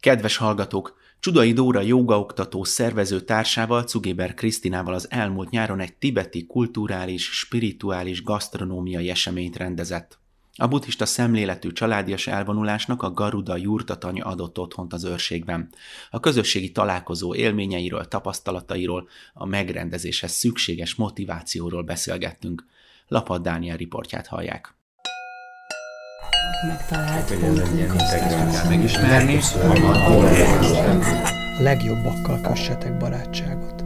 [0.00, 7.24] Kedves hallgatók, Csudai Dóra jogaoktató szervező társával, Cugéber Krisztinával az elmúlt nyáron egy tibeti kulturális,
[7.24, 10.18] spirituális, gasztronómiai eseményt rendezett.
[10.58, 15.68] A buddhista szemléletű családias elvonulásnak a Garuda jurtatanya adott otthont az őrségben.
[16.10, 22.64] A közösségi találkozó élményeiről, tapasztalatairól, a megrendezéshez szükséges motivációról beszélgettünk.
[23.08, 24.75] Lapad Dániel riportját hallják.
[26.62, 27.30] Megtalált
[28.68, 29.38] megismerni.
[31.56, 33.84] A legjobbakkal kössetek barátságot.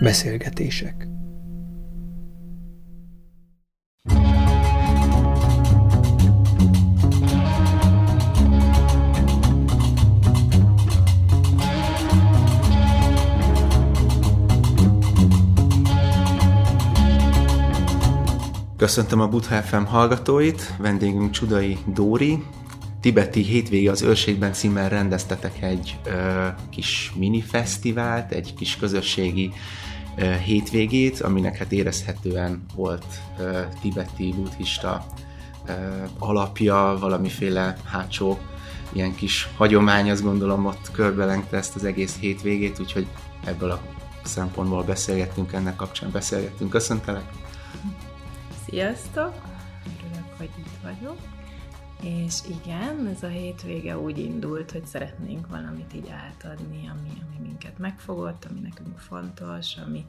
[0.00, 1.11] Beszélgetések.
[18.82, 22.44] Köszöntöm a Butha FM hallgatóit, vendégünk Csudai Dóri.
[23.00, 29.52] Tibeti hétvége az őrségben címmel rendeztetek egy ö, kis minifesztivált, egy kis közösségi
[30.16, 33.04] ö, hétvégét, aminek hát érezhetően volt
[33.38, 35.06] ö, tibeti buddhista
[35.66, 35.72] ö,
[36.18, 38.38] alapja, valamiféle hátsó
[38.92, 43.06] ilyen kis hagyomány, azt gondolom ott körbelengte ezt az egész hétvégét, úgyhogy
[43.44, 43.80] ebből a
[44.24, 46.70] szempontból beszélgettünk, ennek kapcsán beszélgettünk.
[46.70, 47.24] Köszöntelek!
[48.72, 49.34] Sziasztok!
[49.86, 51.18] Örülök, hogy itt vagyok.
[52.02, 57.78] És igen, ez a hétvége úgy indult, hogy szeretnénk valamit így átadni, ami, ami minket
[57.78, 60.06] megfogott, ami nekünk fontos, ami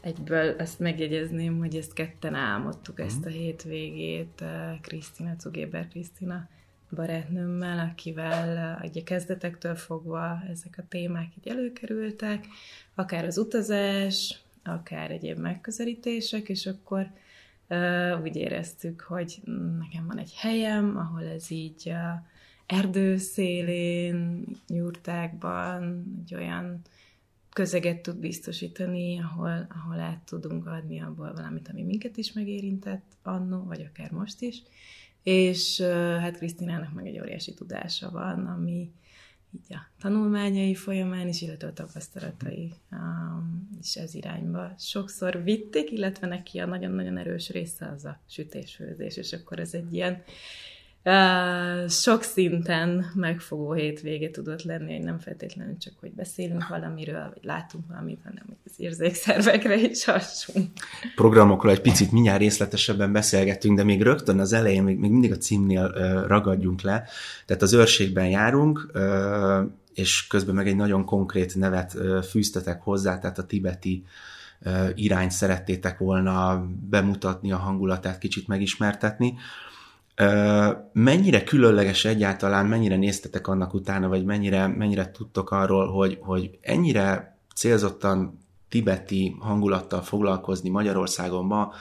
[0.00, 3.04] egyből ezt megjegyezném, hogy ezt ketten álmodtuk mm.
[3.04, 4.44] ezt a hétvégét,
[4.80, 6.48] Krisztina, Cugéber Krisztina
[6.90, 12.46] barátnőmmel, akivel ugye kezdetektől fogva ezek a témák így előkerültek,
[12.94, 17.06] akár az utazás, akár egyéb megközelítések, és akkor
[18.22, 19.40] úgy éreztük, hogy
[19.78, 21.92] nekem van egy helyem, ahol ez így
[22.66, 26.80] erdő szélén, nyúrtákban egy olyan
[27.52, 33.64] közeget tud biztosítani, ahol, ahol át tudunk adni abból valamit, ami minket is megérintett annó,
[33.64, 34.62] vagy akár most is.
[35.22, 35.80] És
[36.20, 38.90] hát Krisztinának meg egy óriási tudása van, ami,
[39.54, 46.26] így a tanulmányai folyamán is, illetve a tapasztalatai um, is ez irányba sokszor vitték, illetve
[46.26, 50.22] neki a nagyon-nagyon erős része az a sütésfőzés, és akkor ez egy ilyen
[51.88, 57.84] sok szinten megfogó hétvége tudott lenni, hogy nem feltétlenül csak, hogy beszélünk valamiről, vagy látunk
[57.88, 60.68] valamit, hanem az érzékszervekre is hassunk.
[61.14, 65.36] Programokról egy picit mindjárt részletesebben beszélgetünk, de még rögtön az elején, még, még mindig a
[65.36, 65.88] címnél
[66.26, 67.08] ragadjunk le.
[67.46, 68.90] Tehát az őrségben járunk,
[69.94, 71.96] és közben meg egy nagyon konkrét nevet
[72.30, 74.04] fűztetek hozzá, tehát a tibeti
[74.94, 79.34] irányt szerettétek volna bemutatni, a hangulatát kicsit megismertetni.
[80.92, 87.36] Mennyire különleges egyáltalán, mennyire néztetek annak utána, vagy mennyire, mennyire tudtok arról, hogy, hogy ennyire
[87.54, 91.72] célzottan tibeti hangulattal foglalkozni Magyarországon ma,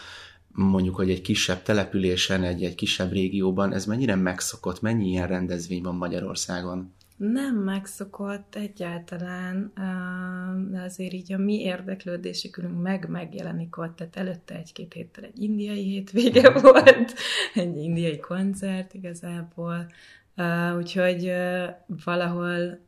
[0.47, 5.81] mondjuk, hogy egy kisebb településen, egy, egy kisebb régióban, ez mennyire megszokott, mennyi ilyen rendezvény
[5.81, 6.94] van Magyarországon?
[7.22, 9.72] Nem megszokott egyáltalán,
[10.72, 15.42] de azért így a mi érdeklődési körünk meg megjelenik ott, tehát előtte egy-két héttel egy
[15.42, 16.62] indiai hétvége mhm.
[16.62, 17.14] volt,
[17.54, 19.92] egy indiai koncert igazából,
[20.78, 21.34] úgyhogy
[22.04, 22.80] valahol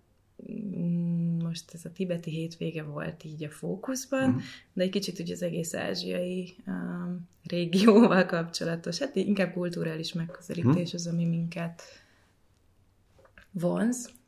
[0.52, 4.38] mm, most ez a tibeti hétvége volt így a fókuszban, mm.
[4.74, 10.96] de egy kicsit ugye az egész ázsiai um, régióval kapcsolatos, hát inkább kulturális megközelítés mm.
[10.96, 11.82] az, ami minket
[13.52, 14.22] vonz.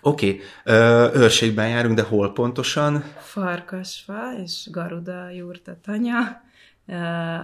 [0.00, 0.76] Oké, okay.
[1.20, 3.00] őrségben járunk, de hol pontosan?
[3.18, 6.42] Farkasfa és Garuda jurtatanya.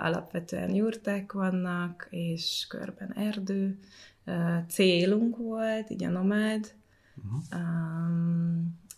[0.03, 3.79] Alapvetően jurták vannak, és körben erdő.
[4.69, 6.75] Célunk volt, így a nomád
[7.17, 7.61] uh-huh.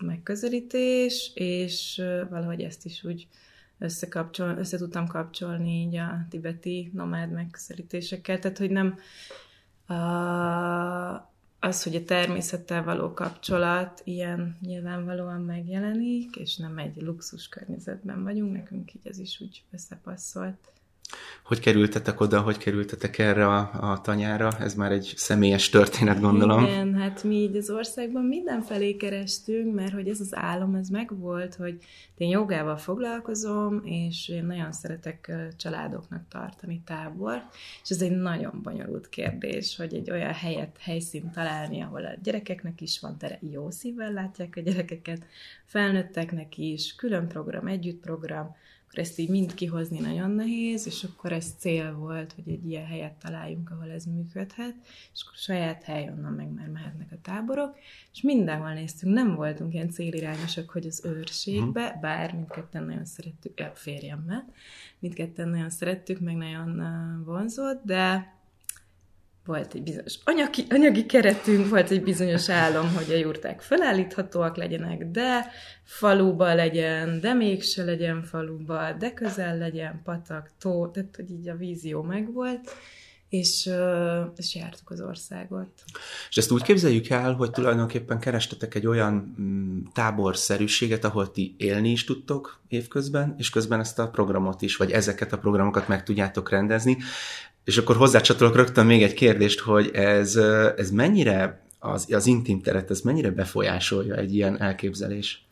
[0.04, 3.28] megközelítés, és valahogy ezt is úgy
[3.78, 8.98] összekapcsol, össze tudtam kapcsolni így a tibeti nomád megközelítésekkel, tehát hogy nem
[9.88, 9.96] uh,
[11.60, 18.52] az, hogy a természettel való kapcsolat ilyen nyilvánvalóan megjelenik, és nem egy luxus környezetben vagyunk,
[18.52, 20.72] nekünk így ez is úgy összepasszolt.
[21.44, 24.50] Hogy kerültetek oda, hogy kerültetek erre a, a tanyára?
[24.60, 26.64] Ez már egy személyes történet, gondolom.
[26.64, 31.54] Igen, hát mi így az országban mindenfelé kerestünk, mert hogy ez az álom, ez megvolt,
[31.54, 31.78] hogy
[32.16, 37.42] én jogával foglalkozom, és én nagyon szeretek családoknak tartani tábor,
[37.82, 42.80] és ez egy nagyon bonyolult kérdés, hogy egy olyan helyet, helyszínt találni, ahol a gyerekeknek
[42.80, 45.22] is van tere, jó szívvel látják a gyerekeket,
[45.64, 48.56] felnőtteknek is, külön program, együtt program,
[48.96, 52.86] akkor ezt így mind kihozni nagyon nehéz, és akkor ez cél volt, hogy egy ilyen
[52.86, 54.74] helyet találjunk, ahol ez működhet,
[55.12, 57.76] és akkor saját hely, onnan meg már mehetnek a táborok,
[58.12, 62.00] és mindenhol néztünk, nem voltunk ilyen célirányosak, hogy az őrségbe, uh-huh.
[62.00, 64.44] bár mindketten nagyon szerettük, a férjemmel,
[64.98, 66.82] mindketten nagyon szerettük, meg nagyon
[67.24, 68.34] vonzott, de
[69.46, 75.04] volt egy bizonyos anyagi, anyagi keretünk, volt egy bizonyos álom, hogy a jurták felállíthatóak legyenek,
[75.04, 75.46] de
[75.82, 81.56] faluba legyen, de mégse legyen faluba, de közel legyen patak, tó, tehát hogy így a
[81.56, 82.70] vízió megvolt,
[83.28, 83.70] és,
[84.36, 85.68] és jártuk az országot.
[86.28, 91.90] És ezt úgy képzeljük el, hogy tulajdonképpen kerestetek egy olyan mm, táborszerűséget, ahol ti élni
[91.90, 96.50] is tudtok évközben, és közben ezt a programot is, vagy ezeket a programokat meg tudjátok
[96.50, 96.96] rendezni.
[97.66, 100.36] És akkor hozzácsatolok rögtön még egy kérdést, hogy ez,
[100.76, 105.46] ez mennyire, az, az intim teret, ez mennyire befolyásolja egy ilyen elképzelés?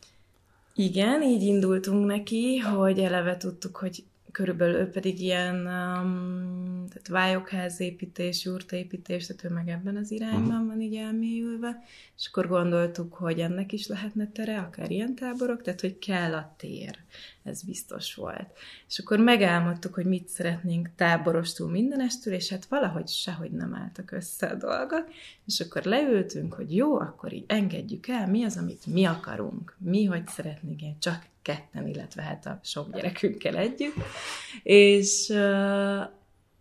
[0.75, 8.44] Igen, így indultunk neki, hogy eleve tudtuk, hogy körülbelül ő pedig ilyen um, tehát vályokházépítés,
[8.44, 10.66] jurtaépítés, tehát ő meg ebben az irányban uh-huh.
[10.66, 11.82] van így elmélyülve,
[12.19, 16.55] és akkor gondoltuk, hogy ennek is lehetne tere, akár ilyen táborok, tehát hogy kell a
[16.58, 16.96] tér,
[17.44, 18.46] ez biztos volt.
[18.88, 24.46] És akkor megálmodtuk, hogy mit szeretnénk táborostól mindenestől, és hát valahogy sehogy nem álltak össze
[24.46, 25.05] a dolgok,
[25.46, 30.05] és akkor leültünk, hogy jó, akkor így engedjük el, mi az, amit mi akarunk, mi
[30.05, 33.94] hogy szeretnénk, csak ketten, illetve hát a sok gyerekünkkel együtt,
[34.62, 35.32] és,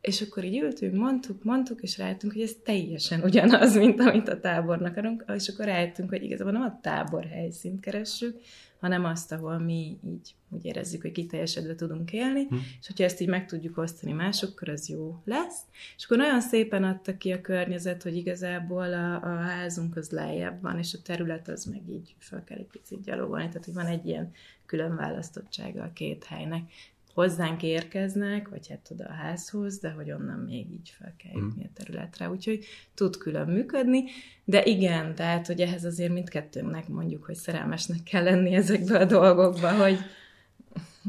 [0.01, 4.39] és akkor így ültünk, mondtuk, mondtuk, és rájöttünk, hogy ez teljesen ugyanaz, mint amit a
[4.39, 8.41] tábornak akarunk, és akkor rájöttünk, hogy igazából nem a tábor helyszínt keressük,
[8.83, 12.56] hanem azt, ahol mi így úgy érezzük, hogy kiteljesedve tudunk élni, hm.
[12.80, 15.59] és hogyha ezt így meg tudjuk osztani másokkal, az jó lesz.
[15.97, 20.62] És akkor nagyon szépen adta ki a környezet, hogy igazából a, a házunk az lejjebb
[20.62, 23.85] van, és a terület az meg így fel kell egy picit gyalogolni, tehát hogy van
[23.85, 24.31] egy ilyen
[24.65, 26.71] külön választottsága a két helynek.
[27.13, 31.63] Hozzánk érkeznek, vagy hát oda a házhoz, de hogy onnan még így fel kell jutni
[31.63, 31.65] mm.
[31.65, 32.30] a területre.
[32.30, 34.04] Úgyhogy tud külön működni,
[34.44, 39.71] de igen, tehát hogy ehhez azért mindkettőnknek mondjuk, hogy szerelmesnek kell lenni ezekbe a dolgokba,
[39.71, 39.98] hogy,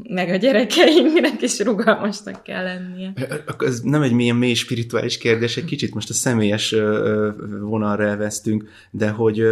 [0.03, 3.13] meg a gyerekeinknek is rugalmasnak kell lennie.
[3.57, 6.75] Ez nem egy milyen mély spirituális kérdés, egy kicsit most a személyes
[7.59, 9.43] vonalra elvesztünk, de hogy,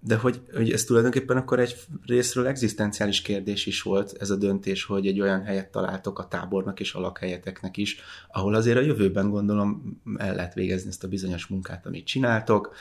[0.00, 4.84] de hogy, hogy ez tulajdonképpen akkor egy részről egzisztenciális kérdés is volt ez a döntés,
[4.84, 7.98] hogy egy olyan helyet találtok a tábornak és a lakhelyeteknek is,
[8.28, 12.74] ahol azért a jövőben gondolom el lehet végezni ezt a bizonyos munkát, amit csináltok,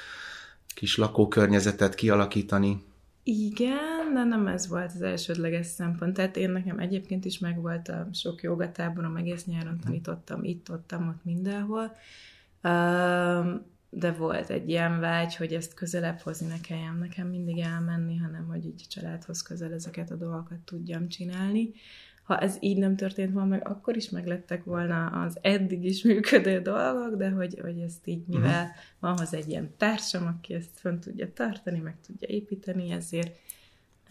[0.75, 2.83] kis lakókörnyezetet kialakítani.
[3.27, 6.13] Igen, de nem ez volt az elsődleges szempont.
[6.13, 11.23] Tehát én nekem egyébként is megvolt a sok jogatáborom, egész nyáron tanítottam itt, ott, ott,
[11.23, 11.95] mindenhol.
[13.89, 18.45] De volt egy ilyen vágy, hogy ezt közelebb hozni ne kelljen nekem mindig elmenni, hanem
[18.47, 21.73] hogy így a családhoz közel ezeket a dolgokat tudjam csinálni
[22.25, 26.59] ha ez így nem történt volna meg, akkor is meglettek volna az eddig is működő
[26.59, 28.37] dolgok, de hogy, hogy ezt így, mhm.
[28.37, 33.43] mivel van hozzá egy ilyen társam, aki ezt fönn tudja tartani, meg tudja építeni, ezért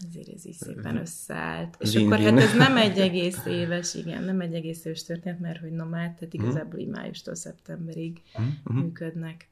[0.09, 1.75] ezért ez is szépen összeállt.
[1.79, 5.39] És Zin, akkor hát ez nem egy egész éves, igen, nem egy egész éves történet,
[5.39, 6.43] mert hogy nomád, tehát mhm.
[6.43, 8.83] igazából így májustól szeptemberig uh-huh.
[8.83, 9.49] működnek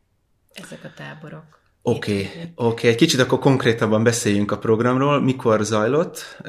[0.53, 1.61] ezek a táborok.
[1.81, 2.51] Oké, okay, oké.
[2.55, 2.89] Okay.
[2.89, 5.21] Egy kicsit akkor konkrétabban beszéljünk a programról.
[5.21, 6.41] Mikor zajlott?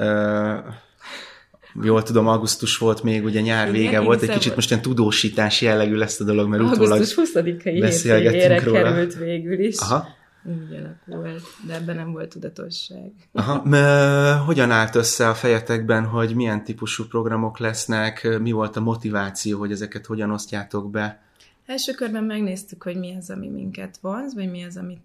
[1.83, 5.61] Jól tudom, augusztus volt még, ugye nyár vége Igen, volt, egy kicsit most ilyen tudósítás
[5.61, 8.83] jellegű lesz a dolog, mert utólag Augusztus 20-ai beszélgettünk róla.
[8.83, 9.77] került végül is.
[9.79, 10.07] Aha.
[10.47, 13.11] Úgy alakult, de ebben nem volt tudatosság.
[13.33, 13.63] Aha.
[13.65, 19.59] M- hogyan állt össze a fejetekben, hogy milyen típusú programok lesznek, mi volt a motiváció,
[19.59, 21.23] hogy ezeket hogyan osztjátok be?
[21.67, 24.99] Első körben megnéztük, hogy mi az, ami minket vonz, vagy mi az, ami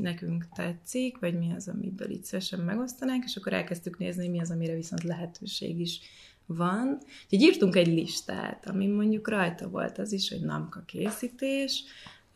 [0.00, 4.40] nekünk tetszik, vagy mi az, amiből itt szívesen megosztanánk, és akkor elkezdtük nézni, hogy mi
[4.40, 6.00] az, amire viszont lehetőség is
[6.46, 6.98] van.
[7.24, 11.84] Úgyhogy írtunk egy listát, ami mondjuk rajta volt az is, hogy namka készítés,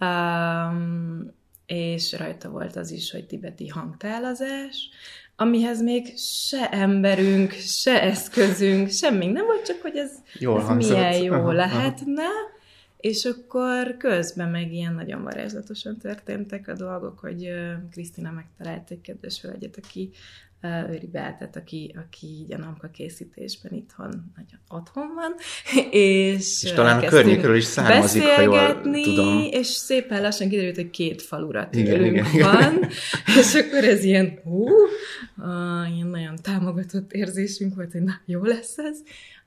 [0.00, 1.32] um,
[1.66, 4.88] és rajta volt az is, hogy tibeti hangtálazás,
[5.36, 11.22] amihez még se emberünk, se eszközünk, semmi nem volt, csak hogy ez, Jól ez milyen
[11.22, 12.22] jó aha, lehetne.
[12.22, 12.56] Aha
[13.00, 17.50] és akkor közben meg ilyen nagyon varázslatosan történtek a dolgok, hogy
[17.90, 20.10] Krisztina megtalált egy kedves hölgyet, aki
[20.62, 25.34] Őri Beátet, aki, aki így a namka készítésben itthon nagyon otthon van,
[25.90, 29.48] és, és talán a környékről is származik, ha jól tudom.
[29.50, 32.90] és szépen lassan kiderült, hogy két falura tőlünk igen, igen, van, igen.
[33.40, 34.68] és akkor ez ilyen, hú,
[35.36, 38.98] uh, ilyen nagyon támogatott érzésünk volt, hogy na, jó lesz ez,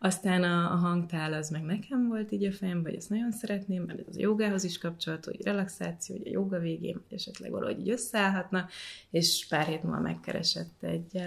[0.04, 3.84] aztán a, a hangtál az meg nekem volt így a fejem, vagy ezt nagyon szeretném,
[3.84, 7.80] mert ez az jogához is kapcsolható, hogy relaxáció, hogy a joga végén, vagy esetleg valahogy
[7.80, 8.68] így összeállhatna,
[9.10, 11.24] és pár hét múlva megkeresett egy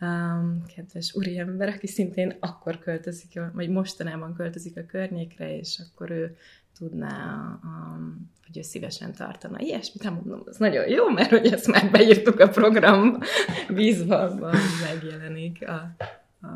[0.00, 6.36] um, kedves úriember, aki szintén akkor költözik, vagy mostanában költözik a környékre, és akkor ő
[6.78, 11.66] tudná, um, hogy ő szívesen tartana ilyesmit, nem mondom, az nagyon jó, mert hogy ezt
[11.66, 13.18] már beírtuk a programba,
[13.68, 14.34] bízva
[14.82, 15.94] megjelenik a,
[16.46, 16.48] a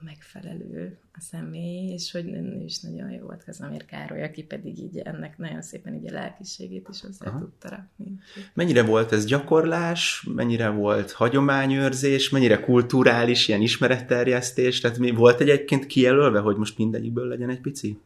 [0.00, 4.78] a megfelelő a személy, és hogy ő is nagyon jó volt Kazamér Károly, aki pedig
[4.78, 7.38] így ennek nagyon szépen így a lelkiségét is hozzá Aha.
[7.38, 8.18] tudta rakni.
[8.54, 15.86] Mennyire volt ez gyakorlás, mennyire volt hagyományőrzés, mennyire kulturális ilyen ismeretterjesztés, tehát mi volt egyébként
[15.86, 17.98] kijelölve, hogy most mindegyikből legyen egy pici?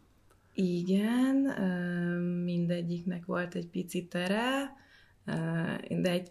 [0.54, 1.36] Igen,
[2.44, 4.80] mindegyiknek volt egy pici tere,
[5.88, 6.30] de egy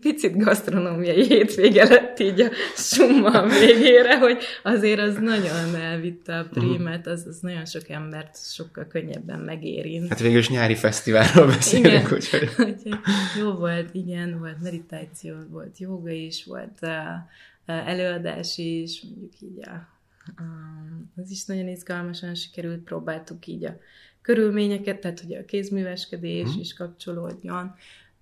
[0.00, 6.50] picit gasztronómiai hétvége lett így a summa végére, hogy azért az nagyon elvitte a mhm.
[6.50, 10.08] prímet, az, az nagyon sok embert sokkal könnyebben megérint.
[10.08, 12.50] Hát végül is nyári fesztiválról beszélünk, úgyhogy...
[13.40, 16.86] Jó volt, igen, volt meditáció, volt joga is, volt
[17.66, 19.88] előadás is, mondjuk így a,
[21.16, 23.76] az is nagyon izgalmasan sikerült, próbáltuk így a
[24.22, 26.60] körülményeket, tehát hogy a kézműveskedés hmm.
[26.60, 27.74] is kapcsolódjon,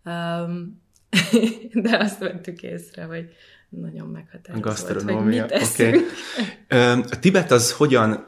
[0.05, 0.83] Um,
[1.83, 3.29] de azt vettük észre, hogy
[3.69, 5.89] nagyon meghatározó Gasztronómia, oké.
[5.89, 7.03] Okay.
[7.11, 8.25] A Tibet az hogyan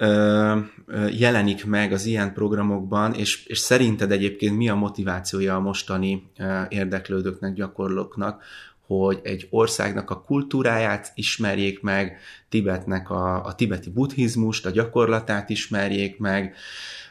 [1.10, 6.30] jelenik meg az ilyen programokban, és, és szerinted egyébként mi a motivációja a mostani
[6.68, 8.42] érdeklődőknek, gyakorlóknak,
[8.86, 12.18] hogy egy országnak a kultúráját ismerjék meg,
[12.48, 16.54] Tibetnek a, a tibeti buddhizmust, a gyakorlatát ismerjék meg,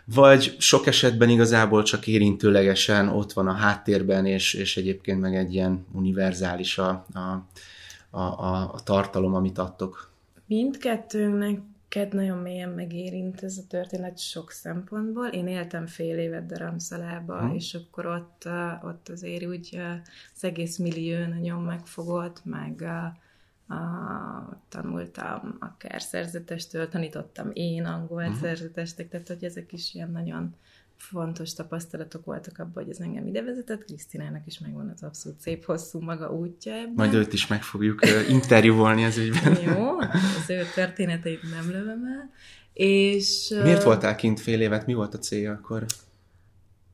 [0.06, 5.54] vagy sok esetben igazából csak érintőlegesen ott van a háttérben, és, és egyébként meg egy
[5.54, 7.20] ilyen univerzális a, a,
[8.10, 10.12] a, a, a tartalom, amit adtok.
[10.48, 11.62] Mindkettőnknek
[12.12, 15.28] nagyon mélyen megérint ez a történet sok szempontból.
[15.28, 17.56] Én éltem fél évet Daramszalába, hmm.
[17.56, 18.48] és akkor ott,
[18.84, 19.80] ott azért úgy
[20.36, 22.84] az egész millió nagyon megfogott, meg
[23.68, 23.76] a,
[24.70, 28.38] tanultam akár szerzetestől, tanítottam én angol uh-huh.
[28.38, 30.56] szerzetestek, tehát hogy ezek is ilyen nagyon
[30.98, 33.84] fontos tapasztalatok voltak abban, hogy ez engem ide vezetett.
[33.86, 36.94] Krisztinának is megvan az abszolút szép, hosszú maga útja ebben.
[36.96, 39.58] Majd őt is meg fogjuk interjúvolni az ügyben.
[39.76, 42.30] Jó, az ő történeteit nem lövöm el.
[42.74, 44.86] És, Miért voltál kint fél évet?
[44.86, 45.86] Mi volt a célja akkor?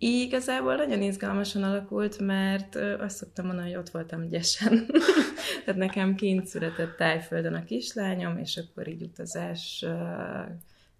[0.03, 4.85] Igazából nagyon izgalmasan alakult, mert azt szoktam mondani, hogy ott voltam gyesen.
[5.65, 9.85] Tehát nekem kint született tájföldön a kislányom, és akkor így utazás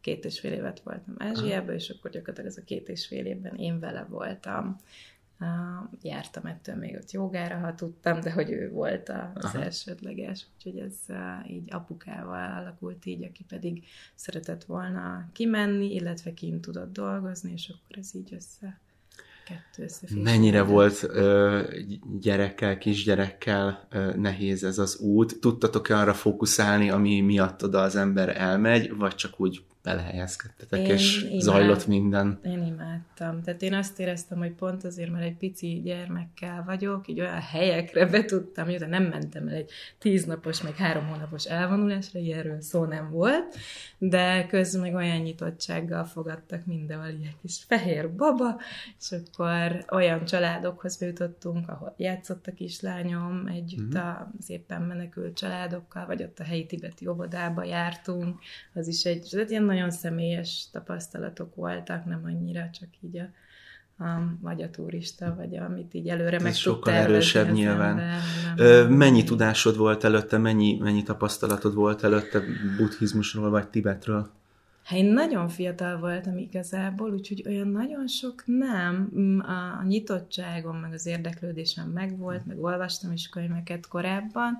[0.01, 3.55] két és fél évet voltam Ázsiában, és akkor gyakorlatilag ez a két és fél évben
[3.55, 4.75] én vele voltam.
[6.01, 9.63] jártam ettől még ott jogára, ha tudtam, de hogy ő volt az Aha.
[9.63, 11.15] elsődleges, úgyhogy ez
[11.47, 13.83] így apukával alakult így, aki pedig
[14.15, 18.79] szeretett volna kimenni, illetve kint tudott dolgozni, és akkor ez így össze
[19.43, 19.85] kettő
[20.23, 21.61] Mennyire volt ö,
[22.19, 25.39] gyerekkel, kisgyerekkel ö, nehéz ez az út?
[25.39, 31.23] Tudtatok-e arra fókuszálni, ami miatt oda az ember elmegy, vagy csak úgy belehelyezkedtetek, én és
[31.23, 32.39] imád, zajlott minden.
[32.43, 33.41] Én imádtam.
[33.41, 38.05] Tehát én azt éreztem, hogy pont azért, mert egy pici gyermekkel vagyok, így olyan helyekre
[38.05, 43.09] be tudtam de nem mentem el egy tíznapos, meg három hónapos elvonulásra, ilyenről szó nem
[43.09, 43.55] volt,
[43.97, 48.59] de közben meg olyan nyitottsággal fogadtak mindenhol ilyen kis fehér baba,
[48.99, 54.15] és akkor olyan családokhoz jutottunk, ahol játszott a kislányom együtt mm-hmm.
[54.39, 58.39] az éppen menekült családokkal, vagy ott a helyi tibeti óvodába jártunk,
[58.73, 63.29] az is egy, tehát ilyen nagyon személyes tapasztalatok voltak, nem annyira csak így a,
[64.03, 67.99] a vagy a turista, vagy amit így előre Ez meg sokkal erősebb nyilván.
[67.99, 68.19] Ember,
[68.57, 72.41] Ö, mennyi tudásod volt előtte, mennyi, mennyi tapasztalatod volt előtte
[72.77, 74.29] buddhizmusról vagy Tibetről?
[74.83, 79.11] Hát én nagyon fiatal voltam igazából, úgyhogy olyan nagyon sok nem.
[79.15, 84.57] Mm, a, a nyitottságom, meg az érdeklődésem megvolt, meg olvastam is könyveket korábban,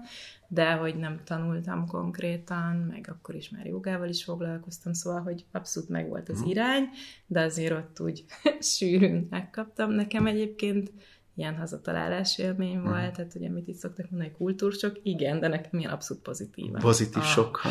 [0.48, 5.90] de hogy nem tanultam konkrétan, meg akkor is már jogával is foglalkoztam, szóval, hogy abszolút
[5.90, 6.50] megvolt az mhm.
[6.50, 6.84] irány,
[7.28, 8.26] de azért ott úgy
[8.76, 9.92] sűrűn megkaptam.
[9.92, 10.92] Nekem egyébként
[11.36, 12.84] ilyen hazatalálás élmény mm.
[12.84, 16.72] volt, tehát ugye mit itt szoktak mondani, kultúrsok, igen, de nekem ilyen abszolút pozitív.
[16.72, 17.62] Pozitív a, sok.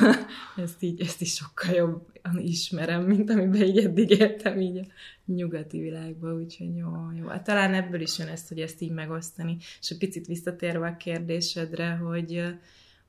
[0.56, 4.84] ezt, így, ezt is sokkal jobban ismerem, mint amiben így eddig éltem így a
[5.26, 7.26] nyugati világban, úgyhogy jó, jó.
[7.26, 9.56] Hát talán ebből is jön ezt, hogy ezt így megosztani.
[9.80, 12.42] És egy picit visszatérve a kérdésedre, hogy,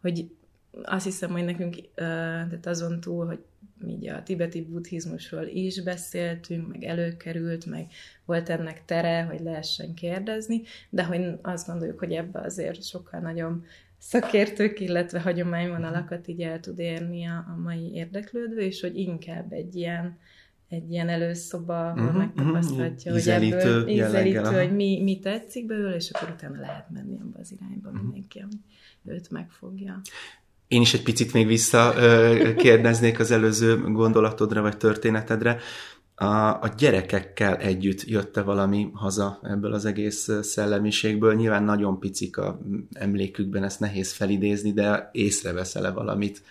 [0.02, 0.30] hogy
[0.84, 3.40] azt hiszem, hogy nekünk, tehát azon túl, hogy
[3.88, 7.88] így a tibeti buddhizmusról is beszéltünk, meg előkerült, meg
[8.26, 13.64] volt ennek tere, hogy lehessen kérdezni, de hogy azt gondoljuk, hogy ebbe azért sokkal nagyobb
[13.98, 19.76] szakértők, illetve hagyományvonalakat így el tud érni a, a mai érdeklődő, és hogy inkább egy
[19.76, 20.18] ilyen
[20.70, 26.10] egy ilyen előszoba, Mhm, megtapasztalhatja, mhm, hogy ebből ízelítő hogy mi, mi tetszik belőle, és
[26.10, 28.02] akkor utána lehet menni abba az irányba Mhm.
[28.02, 28.54] mindenki, ami
[29.06, 30.02] őt megfogja.
[30.68, 31.94] Én is egy picit még vissza
[32.58, 35.60] kérdeznék az előző gondolatodra vagy történetedre.
[36.16, 41.34] A, a gyerekekkel együtt jött-e valami haza ebből az egész szellemiségből?
[41.34, 42.60] Nyilván nagyon picik a
[42.94, 46.42] emlékükben, ezt nehéz felidézni, de észreveszel-e valamit?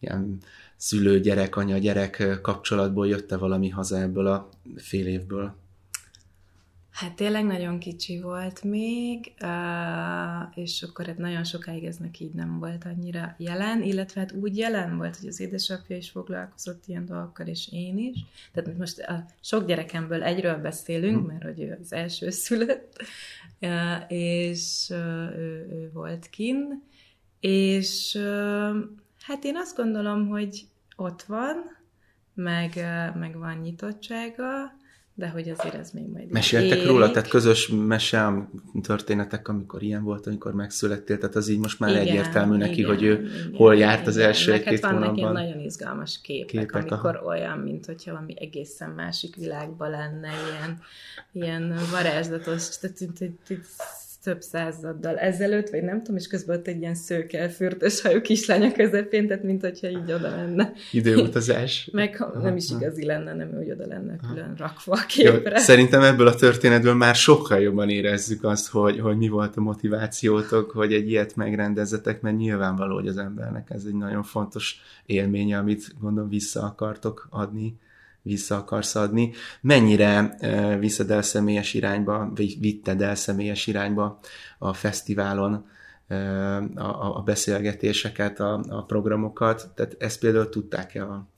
[0.00, 0.38] Ilyen
[0.76, 5.54] szülő-gyerek, anya-gyerek kapcsolatból jött-e valami haza ebből a fél évből?
[7.00, 9.32] Hát tényleg nagyon kicsi volt még,
[10.54, 14.56] és akkor hát nagyon sokáig ez neki így nem volt annyira jelen, illetve hát úgy
[14.56, 18.18] jelen volt, hogy az édesapja is foglalkozott ilyen dolgokkal, és én is.
[18.52, 23.02] Tehát most a sok gyerekemből egyről beszélünk, mert hogy ő az első szülött,
[24.08, 26.82] és ő, ő volt kin,
[27.40, 28.16] és
[29.20, 30.60] hát én azt gondolom, hogy
[30.96, 31.56] ott van,
[32.34, 32.74] meg,
[33.14, 34.78] meg van nyitottsága,
[35.14, 36.88] de hogy azért ez még majd Meséltek érik.
[36.88, 37.10] róla?
[37.10, 38.48] Tehát közös mese,
[38.82, 42.88] történetek, amikor ilyen volt, amikor megszülettél, tehát az így most már Igen, egyértelmű neki, igen,
[42.94, 44.26] hogy ő igen, hol járt az igen.
[44.28, 45.32] első Meg hát egy-két hónapban.
[45.32, 50.78] nagyon izgalmas képek, Képek, amikor olyan, mint hogyha valami egészen másik világban lenne, ilyen,
[51.32, 52.96] ilyen varázslatos, tehát
[54.22, 58.62] több századdal ezelőtt, vagy nem tudom, és közben ott egy ilyen szőke, fürtös hajú kislány
[58.62, 60.72] a közepén, tehát mint hogyha így oda lenne.
[60.92, 61.88] Időutazás.
[61.92, 62.80] Meg ha Aha, nem is aha.
[62.80, 65.58] igazi lenne, nem úgy oda lenne külön rakva a Jó, képre.
[65.58, 70.70] szerintem ebből a történetből már sokkal jobban érezzük azt, hogy, hogy mi volt a motivációtok,
[70.70, 75.94] hogy egy ilyet megrendezzetek, mert nyilvánvaló, hogy az embernek ez egy nagyon fontos élménye, amit
[76.00, 77.78] gondolom vissza akartok adni,
[78.30, 79.32] vissza akarsz adni.
[79.60, 80.36] Mennyire
[80.78, 84.18] viszed el személyes irányba, vagy vitted el személyes irányba
[84.58, 85.66] a fesztiválon uh,
[86.74, 89.70] a, a beszélgetéseket, a, a programokat?
[89.74, 91.28] Tehát ezt például tudták-e a,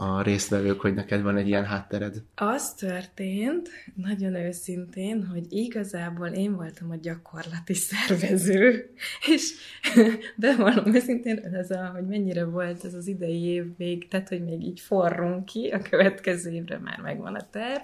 [0.00, 2.22] a résztvevők, hogy neked van egy ilyen háttered?
[2.34, 8.90] Az történt, nagyon őszintén, hogy igazából én voltam a gyakorlati szervező,
[9.26, 9.52] és
[10.36, 14.62] bevallom őszintén, ez a, hogy mennyire volt ez az idei év még, tehát hogy még
[14.62, 17.82] így forrunk ki, a következő évre már megvan a terv.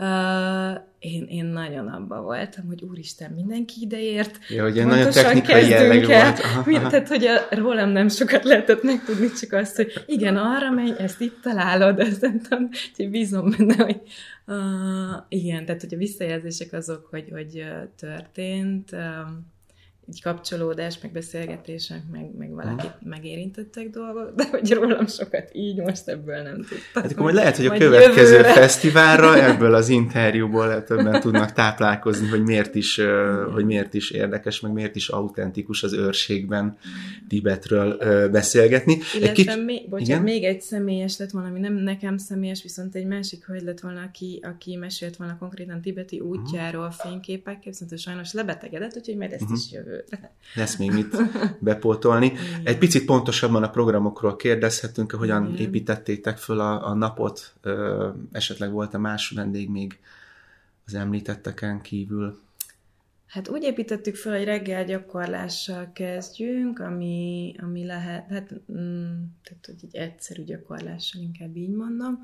[0.00, 4.38] Uh, én, én nagyon abba voltam, hogy úristen, mindenki ideért.
[4.48, 6.38] Ja, hogy nagyon technikai jellegű volt.
[6.38, 10.92] Aha, tehát, hogy a, rólam nem sokat lehetett megtudni, csak azt, hogy igen, arra menj,
[10.98, 14.00] ezt itt találod, ezt nem tudom, úgyhogy bízom benne, hogy
[14.46, 14.56] uh,
[15.28, 19.52] igen, tehát hogy a visszajelzések azok, hogy, hogy uh, történt, um,
[20.10, 26.08] így kapcsolódás, meg beszélgetések, meg, meg valakit megérintettek dolgok, de hogy rólam sokat így most
[26.08, 27.02] ebből nem tudtam.
[27.02, 28.52] Hát akkor majd lehet, hogy a következő jövőre.
[28.52, 33.00] fesztiválra ebből az interjúból többen tudnak táplálkozni, hogy miért is,
[33.52, 36.76] hogy miért is érdekes, meg miért is autentikus az őrségben
[37.28, 38.98] Tibetről beszélgetni.
[39.14, 40.22] Illetve kicsi- még, bocsánat, igen?
[40.22, 44.00] még egy személyes lett volna, ami nem nekem személyes, viszont egy másik hölgy lett volna,
[44.00, 49.52] aki, aki mesélt volna konkrétan tibeti útjáról fényképekkel, viszont sajnos lebetegedett, úgyhogy majd ezt Mhm.
[49.54, 49.70] is
[50.08, 50.34] jövőre.
[50.54, 51.16] lesz még mit
[51.58, 52.32] bepótolni.
[52.64, 55.66] Egy picit pontosabban a programokról kérdezhetünk, hogyan Igen.
[55.66, 59.98] építettétek föl a, a napot, ö, esetleg volt a más vendég még
[60.86, 62.38] az említetteken kívül.
[63.26, 69.74] Hát úgy építettük fel, hogy reggel gyakorlással kezdjünk, ami, ami lehet, hát mm, tehát, hogy
[69.82, 72.18] egy egyszerű gyakorlással, inkább így mondom.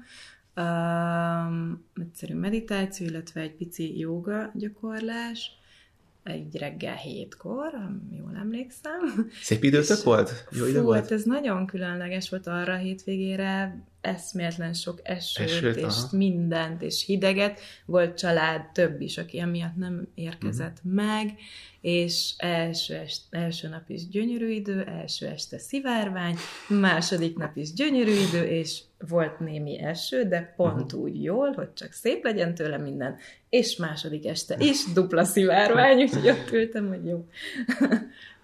[0.57, 5.51] Um, egyszerű meditáció, illetve egy pici joga gyakorlás,
[6.27, 7.73] egy reggel hétkor,
[8.11, 9.31] jól emlékszem.
[9.43, 10.49] Szép időtök volt?
[10.51, 11.01] Jó idő Fú, volt?
[11.01, 16.09] hát ez nagyon különleges volt arra a hétvégére, eszméletlen sok esőt, Esőt, és aha.
[16.17, 17.61] mindent, és hideget.
[17.85, 20.95] Volt család több is, aki emiatt nem érkezett Mhm.
[20.95, 21.35] meg,
[21.81, 26.35] és első, est, első nap is gyönyörű idő, első este szivárvány,
[26.69, 31.03] második nap is gyönyörű idő, és volt némi eső, de pont Mhm.
[31.03, 33.17] úgy jól, hogy csak szép legyen tőle minden,
[33.49, 37.27] és második este is dupla szivárvány, úgyhogy ott ültem, hogy jó.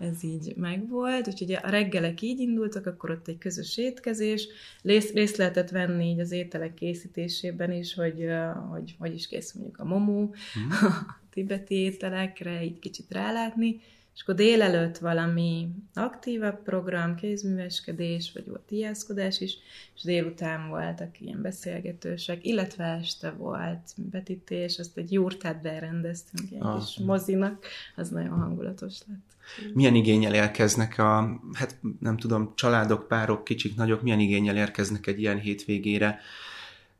[0.02, 4.48] Ez így megvolt, úgyhogy a reggelek így indultak, akkor ott egy közös étkezés,
[4.82, 8.26] részt, részt lehetett venni így az ételek készítésében is, hogy
[8.70, 10.34] hogy, hogy is készül mondjuk a momó,
[10.80, 13.80] a tibeti ételekre, így kicsit rálátni,
[14.14, 19.56] és akkor délelőtt valami aktívabb program, kézműveskedés, vagy volt ijászkodás is,
[19.94, 26.78] és délután voltak ilyen beszélgetősek, illetve este volt betítés, azt egy jurtát berendeztünk ilyen Ah.
[26.78, 29.30] kis mozinak, az nagyon hangulatos lett.
[29.74, 35.20] Milyen igényel érkeznek a, hát nem tudom, családok, párok, kicsik, nagyok, milyen igényel érkeznek egy
[35.20, 36.18] ilyen hétvégére?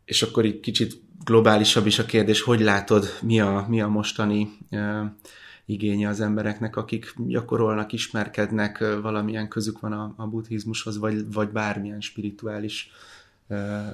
[0.04, 4.48] És akkor így kicsit globálisabb is a kérdés, hogy látod, mi a, mi a mostani
[4.70, 5.04] uh,
[5.72, 11.48] igénye az embereknek, akik gyakorolnak, ismerkednek, ö, valamilyen közük van a, a buddhizmushoz, vagy, vagy
[11.48, 12.90] bármilyen spirituális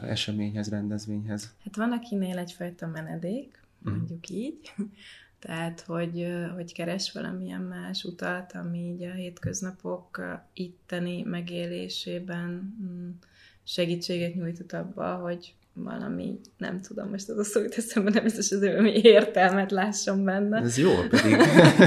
[0.02, 1.54] eseményhez, rendezvényhez?
[1.64, 3.94] Hát van, akinél egyfajta menedék, mhm.
[3.94, 4.38] mondjuk uh-huh.
[4.38, 4.72] így,
[5.38, 13.10] tehát, hogy, hogy keres valamilyen más utat, ami így a hétköznapok itteni megélésében mm,
[13.64, 18.48] segítséget nyújtott abba, hogy valami, nem tudom, most az a szó jut eszembe, nem biztos,
[18.48, 20.60] hogy valami értelmet lássam benne.
[20.60, 21.36] Ez jó pedig.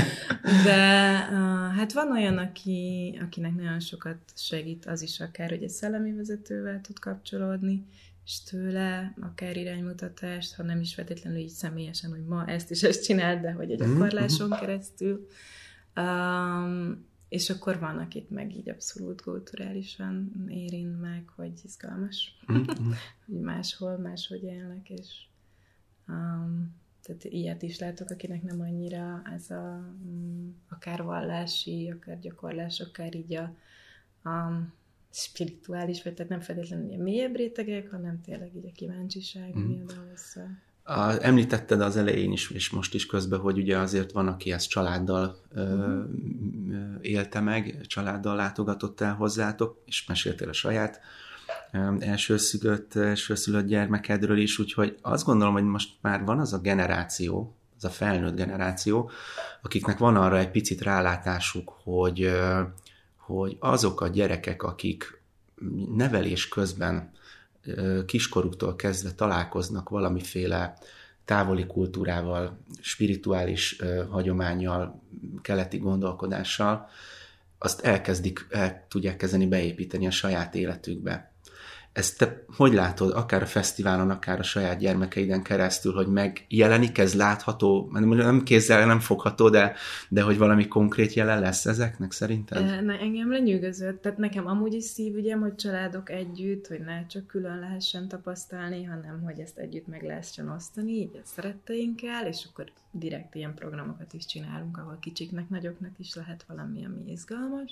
[0.65, 5.69] De uh, hát van olyan, aki, akinek nagyon sokat segít az is akár, hogy egy
[5.69, 7.85] szellemi vezetővel tud kapcsolódni,
[8.25, 13.03] és tőle akár iránymutatást, ha nem is feltétlenül így személyesen, hogy ma ezt is ezt
[13.03, 14.59] csináld, de hogy egy mhm, gyakorláson mhm.
[14.59, 15.27] keresztül.
[15.95, 22.91] Um, és akkor van, akit meg így abszolút kulturálisan érint meg, hogy izgalmas, mm-hmm.
[23.25, 25.07] hogy máshol, máshogy élnek, és
[26.07, 32.79] um, tehát ilyet is látok, akinek nem annyira ez a um, akár vallási, akár gyakorlás,
[32.79, 33.55] akár így a,
[34.29, 34.67] a
[35.11, 39.61] spirituális, vagy tehát nem feltétlenül ilyen mélyebb rétegek, hanem tényleg így a kíváncsiság, mm.
[39.61, 40.59] mi oda hozzá.
[40.91, 44.69] A, említetted az elején is, és most is közben, hogy ugye azért van, aki ezt
[44.69, 45.99] családdal ö,
[47.01, 50.99] élte meg, családdal látogatott el hozzátok, és meséltél a saját
[51.71, 57.55] ö, elsőszülött, elsőszülött gyermekedről is, úgyhogy azt gondolom, hogy most már van az a generáció,
[57.77, 59.09] az a felnőtt generáció,
[59.61, 62.61] akiknek van arra egy picit rálátásuk, hogy, ö,
[63.17, 65.21] hogy azok a gyerekek, akik
[65.95, 67.11] nevelés közben
[68.05, 70.77] kiskoruktól kezdve találkoznak valamiféle
[71.25, 73.77] távoli kultúrával, spirituális
[74.09, 75.01] hagyományjal,
[75.41, 76.89] keleti gondolkodással,
[77.57, 81.30] azt elkezdik, el tudják kezdeni beépíteni a saját életükbe.
[81.93, 87.13] Ezt te hogy látod, akár a fesztiválon, akár a saját gyermekeiden keresztül, hogy megjelenik, ez
[87.13, 89.73] látható, nem kézzel, nem fogható, de,
[90.09, 92.83] de hogy valami konkrét jelen lesz ezeknek szerinted?
[92.85, 97.59] Ne, engem lenyűgözött, tehát nekem amúgy is szívügyem, hogy családok együtt, hogy ne csak külön
[97.59, 103.35] lehessen tapasztalni, hanem hogy ezt együtt meg lehessen osztani, így a szeretteinkkel, és akkor direkt
[103.35, 107.71] ilyen programokat is csinálunk, ahol kicsiknek, nagyoknak is lehet valami, ami izgalmas.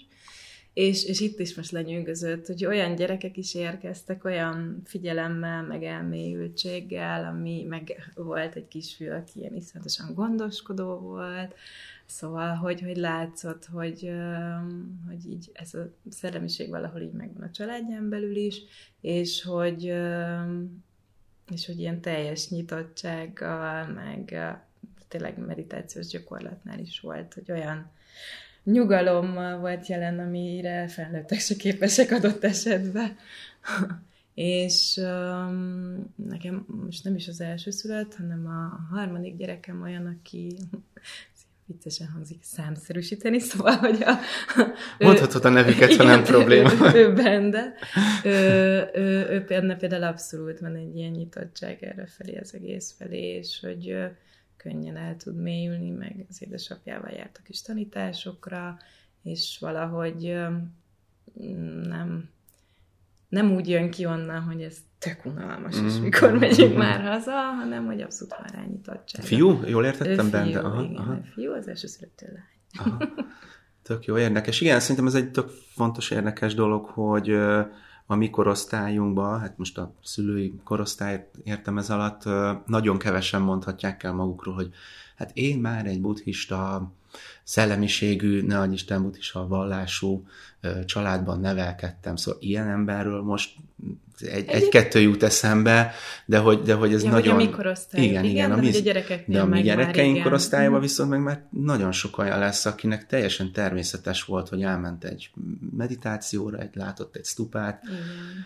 [0.74, 7.26] És, és itt is most lenyűgözött, hogy olyan gyerekek is érkeztek, olyan figyelemmel, meg elmélyültséggel,
[7.26, 11.56] ami meg volt egy kisfiú, aki ilyen iszonyatosan gondoskodó volt,
[12.10, 14.12] Szóval, hogy, hogy látszott, hogy,
[15.08, 18.62] hogy így ez a szellemiség valahol így megvan a családján belül is,
[19.02, 19.84] és hogy,
[21.52, 24.40] és hogy ilyen teljes nyitottsággal, meg
[25.08, 27.92] tényleg meditációs gyakorlatnál is volt, hogy olyan
[28.64, 33.18] nyugalommal volt jelen, amire felnőttek se képesek adott esetben.
[34.34, 40.58] és um, nekem most nem is az első szület, hanem a harmadik gyerekem olyan, aki
[41.70, 44.20] viccesen hangzik számszerűsíteni, szóval, hogy a...
[45.06, 46.72] Mondhatod a nevüket, ha nem probléma.
[46.96, 47.74] Ő, ő bende.
[48.24, 49.46] Ő, ő, ő, ő
[49.78, 53.98] például abszolút van egy ilyen nyitottság erre felé, az egész felé, és hogy
[54.64, 58.78] könnyen el tud mélyülni, meg az édesapjával jártak is tanításokra,
[59.24, 60.38] és valahogy
[61.84, 62.30] nem,
[63.30, 65.86] nem úgy jön ki onnan, hogy ez tök unalmas, mm.
[65.86, 66.78] és mikor megyünk mm.
[66.78, 69.26] már haza, hanem hogy abszolút van rányitottság.
[69.26, 69.60] Fiú?
[69.66, 70.60] Jól értettem ő benne?
[70.60, 71.20] Aha, igen, aha.
[71.34, 72.88] fiú, az első szülöttő lány.
[72.88, 73.14] Aha.
[73.84, 74.62] Tök jó, érdekes.
[74.62, 77.38] Igen, szerintem ez egy tök fontos, érdekes dolog, hogy
[78.12, 82.24] a mi korosztályunkban, hát most a szülői korosztályt értem ez alatt,
[82.66, 84.72] nagyon kevesen mondhatják el magukról, hogy
[85.16, 86.92] hát én már egy buddhista
[87.44, 90.28] szellemiségű, ne adj Isten buddhista vallású
[90.86, 93.56] családban nevelkedtem, szóval ilyen emberről most
[94.22, 95.94] egy, egy-kettő jut eszembe,
[96.26, 97.36] de hogy, de hogy ez ja, nagyon...
[97.36, 97.74] Hogy a.
[97.92, 100.82] Igen, igen, igen a, mi, a de a mi gyerekeink már, korosztályában mhm.
[100.82, 105.30] viszont meg már nagyon sok olyan lesz, akinek teljesen természetes volt, hogy elment egy
[105.78, 107.98] meditációra, egy látott egy stupát, igen.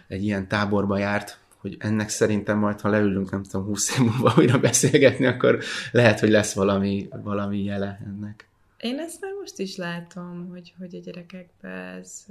[0.08, 4.34] egy ilyen táborba járt, hogy ennek szerintem majd, ha leülünk, nem tudom, húsz év múlva
[4.38, 5.60] újra beszélgetni, akkor
[5.92, 8.48] lehet, hogy lesz valami, valami jele ennek.
[8.84, 12.26] Én ezt már most is látom, hogy, hogy a gyerekekben ez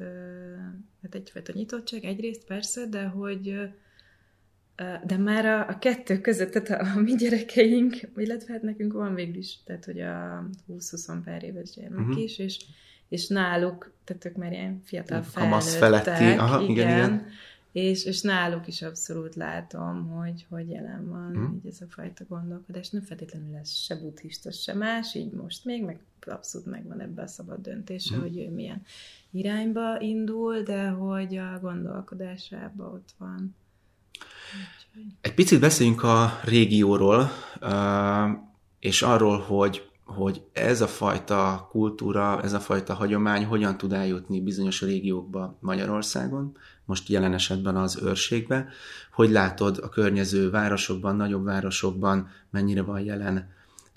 [1.02, 3.54] hát egyfajta nyitottság egyrészt persze, de hogy
[5.04, 9.14] de már a, a kettő között, tehát a, a mi gyerekeink, illetve hát nekünk van
[9.14, 12.22] végül is, tehát hogy a 20-20 pár éves gyermek uh-huh.
[12.22, 12.64] is, és,
[13.08, 17.26] és náluk, tehát ők már ilyen fiatal felnőttek, igen, igen, igen.
[17.72, 21.54] És, és náluk is abszolút látom, hogy, hogy jelen van mm.
[21.54, 22.90] így ez a fajta gondolkodás.
[22.90, 27.28] Nem feltétlenül lesz se buddhista, se más, így most még, meg abszolút megvan ebben a
[27.28, 28.20] szabad döntése, mm.
[28.20, 28.82] hogy ő milyen
[29.30, 33.54] irányba indul, de hogy a gondolkodásában ott van.
[35.20, 37.30] Egy picit beszéljünk a régióról,
[38.78, 44.40] és arról, hogy hogy ez a fajta kultúra, ez a fajta hagyomány hogyan tud eljutni
[44.40, 46.56] bizonyos régiókba Magyarországon,
[46.92, 48.68] most jelen esetben az őrségbe,
[49.12, 53.48] hogy látod a környező városokban, nagyobb városokban, mennyire van jelen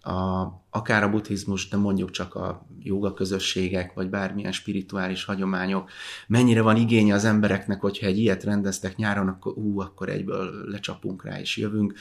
[0.01, 5.89] a, akár a buddhizmus, de mondjuk csak a joga közösségek, vagy bármilyen spirituális hagyományok,
[6.27, 11.23] mennyire van igénye az embereknek, hogyha egy ilyet rendeztek nyáron, akkor ú, akkor egyből lecsapunk
[11.23, 11.93] rá és jövünk.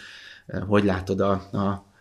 [0.66, 1.92] Hogy látod a, a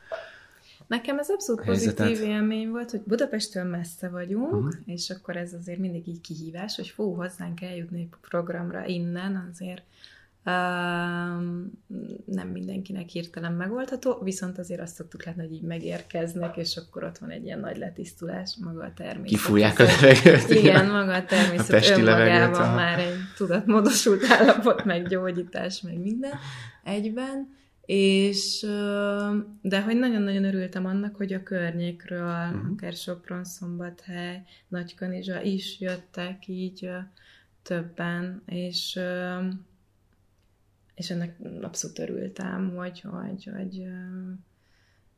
[0.87, 2.07] Nekem ez abszolút helyzetet.
[2.07, 4.73] pozitív élmény volt, hogy Budapestől messze vagyunk, uh-huh.
[4.85, 9.83] és akkor ez azért mindig így kihívás, hogy fú, hozzánk eljutni egy programra innen, azért
[12.25, 17.17] nem mindenkinek hirtelen megoldható, viszont azért azt szoktuk látni, hogy így megérkeznek, és akkor ott
[17.17, 19.37] van egy ilyen nagy letisztulás, maga a természet.
[19.37, 20.49] Kifújják a levegőt.
[20.49, 22.75] Igen, maga a természet a önmagában a...
[22.75, 26.33] már egy tudatmódosult állapot, meg gyógyítás, meg minden
[26.83, 27.61] egyben.
[27.85, 28.59] És,
[29.61, 32.71] de hogy nagyon-nagyon örültem annak, hogy a környékről, uh-huh.
[32.71, 36.89] akár Sopron, Szombathely, Nagykanizsa is jöttek így
[37.63, 38.99] többen, és
[40.95, 43.87] és ennek abszolút örültem, hogy, hogy, hogy,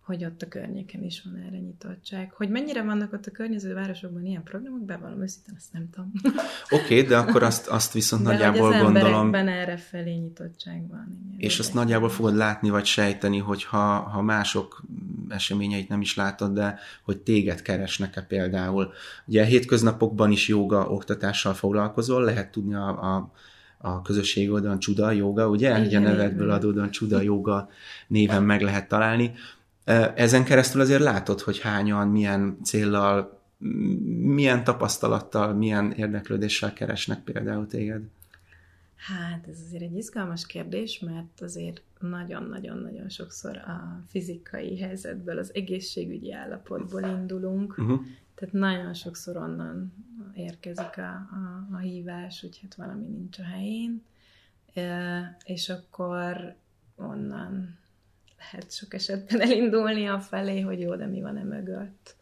[0.06, 2.32] hogy ott a környéken is van erre nyitottság.
[2.32, 6.12] Hogy mennyire vannak ott a környező városokban ilyen programok, bevallom őszintén, azt nem tudom.
[6.70, 9.34] Oké, okay, de akkor azt, azt viszont de nagyjából az gondolom...
[9.34, 11.20] erre felé nyitottság van.
[11.28, 14.84] Igen, és azt nagyjából fogod látni, vagy sejteni, hogy ha, ha mások
[15.30, 18.94] eseményeit nem is látod, de hogy téged keresnek-e például.
[19.26, 23.32] Ugye a hétköznapokban is joga oktatással foglalkozol, lehet tudni a, a
[23.78, 25.70] a közösség oldalon Csuda Joga, ugye?
[25.70, 27.70] Igen, ugye a nevedből adódóan Csuda Joga
[28.08, 29.32] néven meg lehet találni.
[30.16, 33.42] Ezen keresztül azért látod, hogy hányan, milyen céllal,
[34.20, 38.02] milyen tapasztalattal, milyen érdeklődéssel keresnek például téged?
[38.96, 46.34] Hát ez azért egy izgalmas kérdés, mert azért nagyon-nagyon-nagyon sokszor a fizikai helyzetből, az egészségügyi
[46.34, 48.00] állapotból indulunk, uh-huh.
[48.36, 49.94] tehát nagyon sokszor onnan
[50.34, 54.04] érkezik a, a, a hívás, hogy hát valami nincs a helyén,
[55.44, 56.56] és akkor
[56.96, 57.78] onnan
[58.52, 62.16] lehet sok esetben elindulni a felé, hogy jó, de mi van e mögött.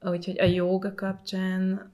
[0.00, 1.90] Úgyhogy a jóga kapcsán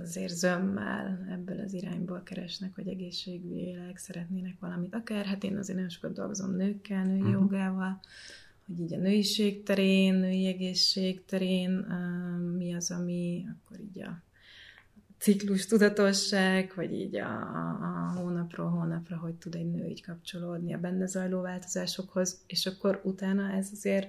[0.00, 4.94] azért zömmel ebből az irányból keresnek, hogy egészségügyileg szeretnének valamit.
[4.94, 7.32] Akár, hát én azért nagyon sokat dolgozom nőkkel, női uh-huh.
[7.32, 8.00] jogával,
[8.66, 11.70] hogy így a nőiség terén, női egészség terén
[12.56, 14.22] mi az, ami akkor így a
[15.18, 20.74] ciklus tudatosság, vagy így a, a, a hónapról hónapra, hogy tud egy nő így kapcsolódni
[20.74, 24.08] a benne zajló változásokhoz, és akkor utána ez azért,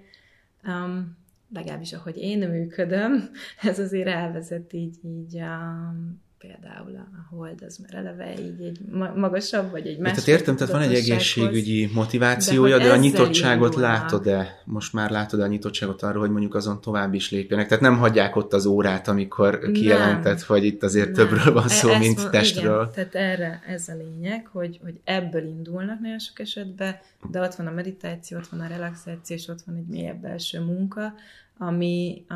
[0.64, 1.18] um,
[1.54, 3.30] legalábbis ahogy én működöm,
[3.62, 5.94] ez azért elvezet így, így a
[6.40, 8.80] például a hold az már eleve így egy
[9.16, 10.24] magasabb, vagy egy másik.
[10.24, 14.62] Tehát értem, tehát van egy egészségügyi motivációja, de, de a nyitottságot látod-e?
[14.66, 17.68] Most már látod a nyitottságot arra, hogy mondjuk azon tovább is lépjenek?
[17.68, 21.28] Tehát nem hagyják ott az órát, amikor kijelentett, hogy itt azért nem.
[21.28, 22.82] többről van szó, e- mint testről.
[22.82, 26.96] Igen, tehát erre ez a lényeg, hogy, hogy ebből indulnak nagyon sok esetben,
[27.32, 30.60] de ott van a meditáció, ott van a relaxáció, és ott van egy mélyebb belső
[30.60, 31.14] munka,
[31.58, 32.36] ami a,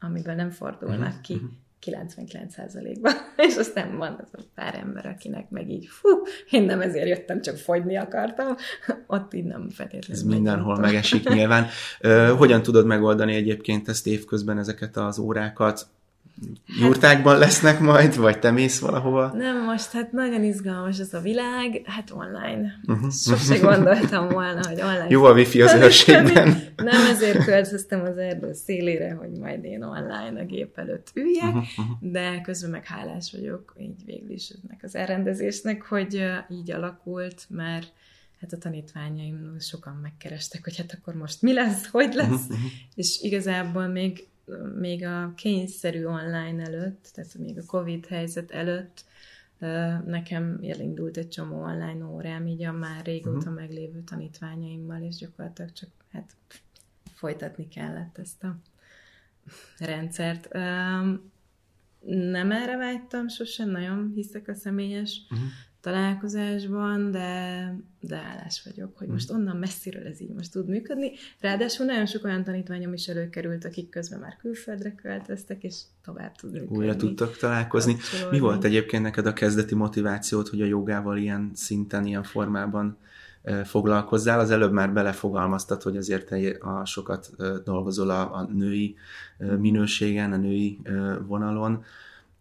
[0.00, 1.20] amiben nem fordulnak uh-huh.
[1.20, 1.40] ki.
[1.86, 3.12] Uh-huh 99%-ban,
[3.46, 6.08] és aztán van az a pár ember, akinek meg így, fú,
[6.50, 8.56] én nem ezért jöttem, csak fogyni akartam,
[9.06, 10.16] ott így nem feltétlenül.
[10.16, 11.66] Ez mindenhol megesik nyilván.
[12.36, 15.86] Hogyan tudod megoldani egyébként ezt évközben ezeket az órákat?
[16.66, 19.32] Jurtákban lesznek majd, vagy te mész valahova?
[19.34, 22.80] Nem, most hát nagyon izgalmas ez a világ, hát online.
[22.86, 23.12] Uh-huh.
[23.12, 25.06] Sose gondoltam volna, hogy online.
[25.08, 26.62] Jó a wifi az őrségben.
[26.76, 31.64] Nem ezért költöztem az erdő szélére, hogy majd én online a gép előtt üljek, uh-huh,
[31.76, 32.10] uh-huh.
[32.10, 37.92] de közben meg hálás vagyok, így végül is ennek az elrendezésnek, hogy így alakult, mert
[38.40, 42.58] hát a tanítványaim sokan megkerestek, hogy hát akkor most mi lesz, hogy lesz, uh-huh.
[42.94, 44.26] és igazából még
[44.78, 49.04] még a kényszerű online előtt, tehát még a Covid helyzet előtt
[50.06, 53.54] nekem elindult egy csomó online órám, így a már régóta uh-huh.
[53.54, 56.36] meglévő tanítványaimmal, és gyakorlatilag csak hát
[57.14, 58.56] folytatni kellett ezt a
[59.78, 60.52] rendszert.
[62.08, 65.48] Nem erre vágytam sosem, nagyon hiszek a személyes uh-huh
[65.82, 71.10] találkozásban, de, de állás vagyok, hogy most onnan messziről ez így most tud működni.
[71.40, 76.52] Ráadásul nagyon sok olyan tanítványom is előkerült, akik közben már külföldre költöztek, és tovább tud
[76.52, 76.76] működni.
[76.76, 77.96] Újra tudtak találkozni.
[78.30, 82.98] Mi volt egyébként neked a kezdeti motivációt, hogy a jogával ilyen szinten, ilyen formában
[83.64, 84.40] foglalkozzál.
[84.40, 87.30] Az előbb már belefogalmaztad, hogy azért te a sokat
[87.64, 88.96] dolgozol a, a női
[89.58, 90.80] minőségen, a női
[91.26, 91.84] vonalon.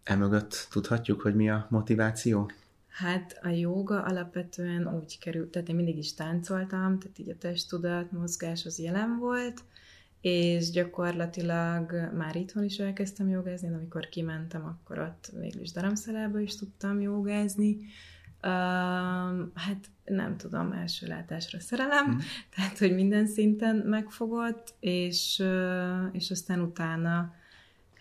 [0.03, 2.51] Emögött tudhatjuk, hogy mi a motiváció?
[2.91, 8.11] Hát a joga alapvetően úgy került, tehát én mindig is táncoltam, tehát így a testtudat,
[8.11, 9.63] mozgás az jelen volt,
[10.21, 16.39] és gyakorlatilag már itthon is elkezdtem jogázni, de amikor kimentem, akkor ott végül is darabszalába
[16.39, 17.77] is tudtam jogázni.
[18.43, 18.49] Uh,
[19.53, 22.17] hát nem tudom, első látásra szerelem, mm.
[22.55, 27.33] tehát, hogy minden szinten megfogott, és, uh, és aztán utána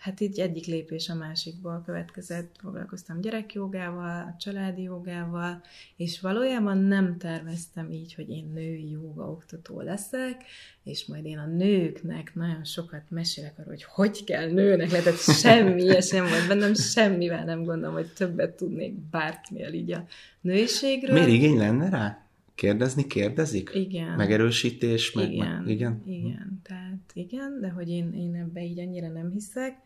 [0.01, 5.63] hát így egyik lépés a másikból következett, foglalkoztam gyerekjogával, a családi jogával,
[5.95, 10.43] és valójában nem terveztem így, hogy én női joga oktató leszek,
[10.83, 15.19] és majd én a nőknek nagyon sokat mesélek arról, hogy hogy kell nőnek le, tehát
[15.19, 20.05] semmi ilyesmi volt bennem, semmivel nem gondolom, hogy többet tudnék bármivel így a
[20.41, 21.13] nőiségről.
[21.13, 22.25] Miért igény lenne rá?
[22.61, 23.71] Kérdezni kérdezik?
[23.73, 24.15] Igen.
[24.15, 25.11] Megerősítés?
[25.11, 26.03] Meg, igen, meg, igen?
[26.05, 29.77] Igen, tehát igen, de hogy én, én ebbe így annyira nem hiszek,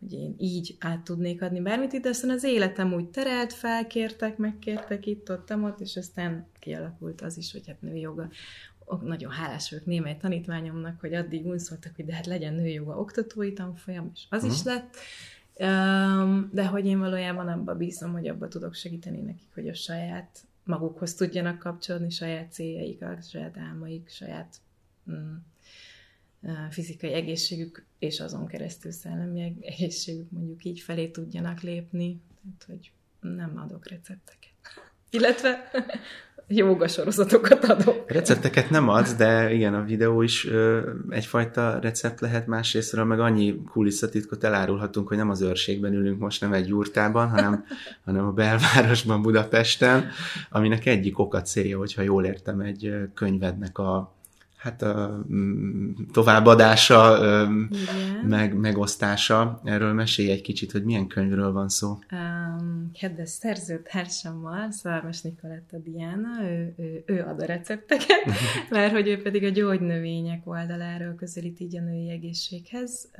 [0.00, 5.06] hogy én így át tudnék adni bármit itt, aztán az életem úgy terelt, felkértek, megkértek
[5.06, 8.28] itt, ott, ott, és aztán kialakult az is, hogy hát női joga.
[9.02, 14.10] Nagyon hálás vagyok némely tanítványomnak, hogy addig unszoltak, hogy de hát legyen nőjoga oktatói tanfolyam,
[14.14, 14.56] és az uh-huh.
[14.56, 14.74] is mhm.
[14.74, 14.96] lett.
[16.52, 21.14] De hogy én valójában abba bízom, hogy abba tudok segíteni nekik, hogy a saját magukhoz
[21.14, 24.56] tudjanak kapcsolódni, saját céljaik, saját álmaik, saját
[25.10, 25.34] mm,
[26.70, 32.20] fizikai egészségük, és azon keresztül szellemi egészségük mondjuk így felé tudjanak lépni.
[32.42, 34.52] Tehát, hogy nem adok recepteket.
[35.10, 35.70] Illetve
[36.48, 38.10] jóga sorozatokat adok.
[38.10, 43.62] Recepteket nem adsz, de igen, a videó is ö, egyfajta recept lehet, másrésztről meg annyi
[43.70, 47.64] kulisszatitkot elárulhatunk, hogy nem az őrségben ülünk most, nem egy jurtában, hanem,
[48.04, 50.06] hanem a belvárosban, Budapesten,
[50.50, 54.13] aminek egyik oka célja, hogyha jól értem, egy könyvednek a
[54.64, 57.18] hát a mm, továbbadása,
[58.26, 59.60] meg, megosztása.
[59.64, 61.98] Erről mesélj egy kicsit, hogy milyen könyvről van szó.
[62.10, 68.24] Um, kedves szerzőtársammal, Szarvas Nikoletta Diana, ő, ő, ő ad a recepteket,
[68.70, 73.10] mert hogy ő pedig a gyógynövények oldaláról közelít így a női egészséghez,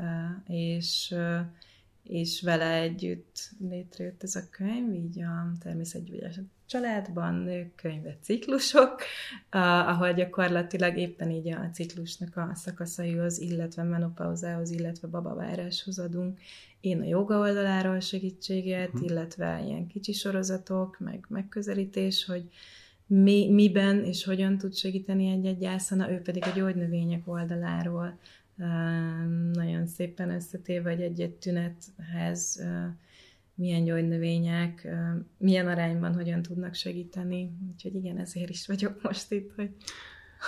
[0.47, 1.15] és
[2.03, 9.03] és vele együtt létrejött ez a könyv, így a természetgyógyás családban, nők könyve ciklusok,
[9.51, 16.39] ahol gyakorlatilag éppen így a ciklusnak a szakaszaihoz, illetve menopauzához, illetve babaváráshoz adunk.
[16.81, 19.11] Én a joga oldaláról segítséget, uh-huh.
[19.11, 22.51] illetve ilyen kicsi sorozatok, meg megközelítés, hogy
[23.07, 28.19] mi, miben és hogyan tud segíteni egy-egy jászana, ő pedig a gyógynövények oldaláról
[29.53, 32.63] nagyon szépen összetéve, hogy egy-egy tünethez
[33.55, 34.89] milyen gyógynövények,
[35.39, 37.51] milyen arányban hogyan tudnak segíteni.
[37.73, 39.71] Úgyhogy igen, ezért is vagyok most itt, hogy...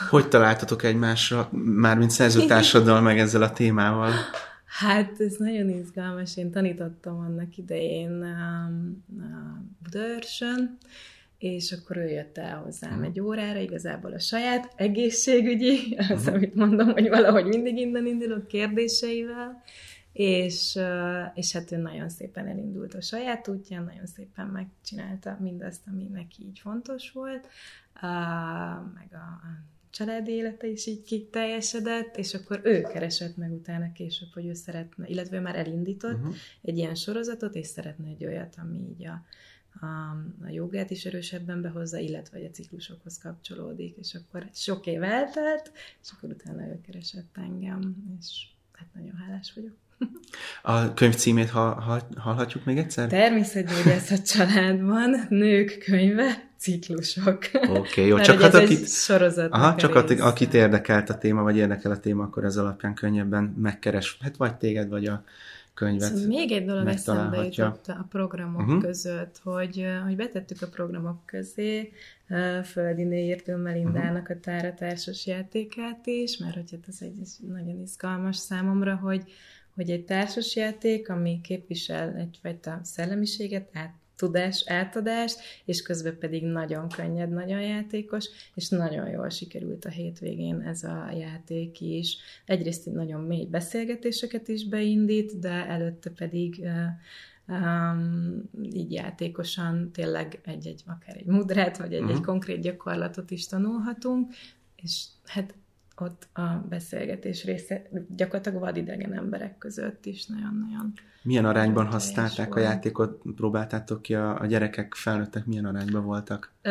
[0.09, 4.13] Hogy találtatok egymásra, mármint szerzőtársaddal meg ezzel a témával?
[4.65, 6.37] Hát ez nagyon izgalmas.
[6.37, 9.05] Én tanítottam annak idején um,
[9.83, 10.79] Budaörsön,
[11.39, 16.89] és akkor ő jött el hozzám egy órára, igazából a saját egészségügyi, az, amit mondom,
[16.89, 19.63] hogy valahogy mindig innen indulok kérdéseivel,
[20.17, 20.79] és,
[21.35, 26.43] és hát ő nagyon szépen elindult a saját útján, nagyon szépen megcsinálta mindazt, ami neki
[26.43, 27.49] így fontos volt,
[28.95, 29.41] meg a,
[29.91, 35.09] családi élete is így kiteljesedett, és akkor ő keresett meg utána később, hogy ő szeretne,
[35.09, 36.35] illetve ő már elindított uh-huh.
[36.63, 39.25] egy ilyen sorozatot, és szeretne egy olyat, ami így a,
[39.87, 40.11] a,
[40.45, 46.11] a jogát is erősebben behozza, illetve a ciklusokhoz kapcsolódik, és akkor sok év eltelt, és
[46.17, 49.77] akkor utána ő keresett engem, és hát nagyon hálás vagyok.
[50.63, 53.09] A könyv címét ha, ha, hallhatjuk még egyszer?
[54.11, 57.39] a családban, nők könyve, ciklusok.
[57.53, 58.89] Oké, okay, jó, csak hát akit,
[59.51, 60.21] aha, csak rész.
[60.21, 64.55] akit érdekelt a téma, vagy érdekel a téma, akkor ez alapján könnyebben megkeres, hát vagy
[64.55, 65.25] téged, vagy a
[65.77, 68.83] könyvet szóval Még egy dolog eszembe jutott a programok uh-huh.
[68.83, 71.93] között, hogy, hogy betettük a programok közé
[72.65, 74.37] Földi Nőírtő Melindának uh-huh.
[74.37, 79.23] a táratársas játékát is, mert hogy hát ez egy nagyon izgalmas számomra, hogy,
[79.77, 86.89] hogy egy társas játék, ami képvisel egyfajta szellemiséget, át tudás átadást, és közben pedig nagyon
[86.89, 92.17] könnyed, nagyon játékos, és nagyon jól sikerült a hétvégén ez a játék is.
[92.45, 96.69] Egyrészt nagyon mély beszélgetéseket is beindít, de előtte pedig
[97.47, 102.25] um, így játékosan tényleg egy-egy, akár egy mudrát, vagy egy-egy uh-huh.
[102.25, 104.35] konkrét gyakorlatot is tanulhatunk,
[104.77, 105.55] és hát
[106.01, 110.93] ott a beszélgetés része gyakorlatilag vadidegen emberek között is nagyon-nagyon.
[111.23, 112.67] Milyen arányban használták volt.
[112.67, 116.53] a játékot, próbáltátok ki a, a gyerekek, felnőttek milyen arányban voltak?
[116.63, 116.71] Ö,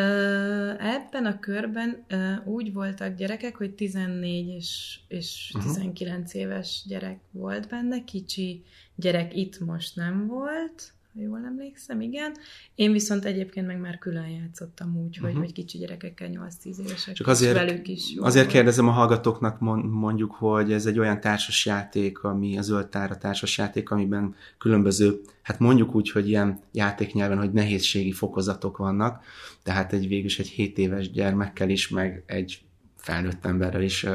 [0.80, 5.72] ebben a körben ö, úgy voltak gyerekek, hogy 14 és, és uh-huh.
[5.72, 8.64] 19 éves gyerek volt benne, kicsi
[8.96, 12.36] gyerek itt most nem volt, ha jól emlékszem, igen.
[12.76, 15.44] Én viszont egyébként meg már külön játszottam úgy, hogy, uh-huh.
[15.44, 18.56] hogy kicsi gyerekekkel 8-10 évesek, Csak azért, velük is jó Azért volt.
[18.56, 23.58] kérdezem a hallgatóknak mondjuk, hogy ez egy olyan társas játék, ami a zöld tára társas
[23.58, 29.24] játék, amiben különböző, hát mondjuk úgy, hogy ilyen játéknyelven, hogy nehézségi fokozatok vannak,
[29.64, 32.62] tehát egy végülis egy 7 éves gyermekkel is, meg egy
[32.96, 34.06] felnőtt emberrel is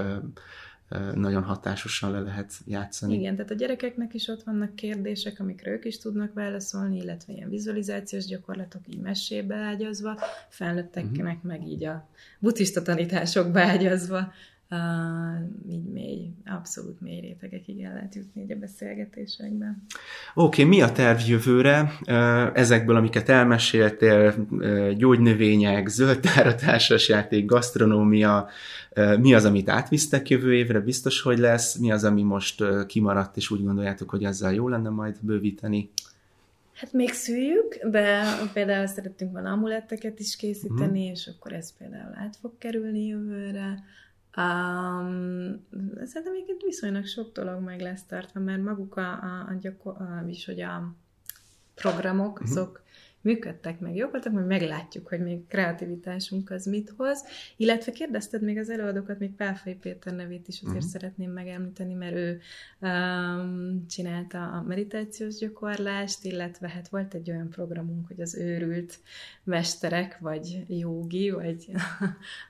[1.15, 3.15] nagyon hatásosan le lehet játszani.
[3.15, 7.49] Igen, tehát a gyerekeknek is ott vannak kérdések, amikre ők is tudnak válaszolni, illetve ilyen
[7.49, 10.19] vizualizációs gyakorlatok így mesébe ágyazva,
[10.49, 11.43] felnőtteknek uh-huh.
[11.43, 14.33] meg így a buddhista tanításokba ágyazva,
[14.71, 19.83] uh, így mély, abszolút mély rétegekig el lehet jutni így a beszélgetésekben.
[20.35, 21.93] Oké, okay, mi a terv jövőre?
[22.55, 24.35] Ezekből, amiket elmeséltél,
[24.97, 26.21] gyógynövények, zöld
[27.09, 28.49] játék, gasztronómia,
[29.21, 33.51] mi az, amit átvisztek jövő évre, biztos, hogy lesz, mi az, ami most kimaradt, és
[33.51, 35.91] úgy gondoljátok, hogy ezzel jó lenne majd bővíteni?
[36.75, 41.13] Hát még szüljük, de például szerettünk volna amuletteket is készíteni, mm.
[41.13, 43.75] és akkor ez például át fog kerülni jövőre.
[44.37, 45.67] Um,
[46.05, 50.25] szerintem még viszonylag sok dolog meg lesz tartva, mert maguk a, a, a, gyakor, a,
[50.29, 50.95] is, hogy a
[51.75, 52.69] programok, uh-huh.
[53.21, 57.25] Működtek meg jól voltak, majd meglátjuk, hogy még kreativitásunk az mit hoz.
[57.57, 60.91] Illetve kérdezted még az előadókat, még Pálfai Péter nevét is azért uh-huh.
[60.91, 62.41] szeretném megemlíteni, mert ő
[62.81, 68.99] um, csinálta a meditációs gyakorlást, illetve hát volt egy olyan programunk, hogy az őrült
[69.45, 71.71] mesterek, vagy jogi, vagy